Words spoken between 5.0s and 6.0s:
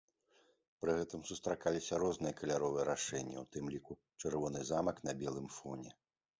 на белым фоне.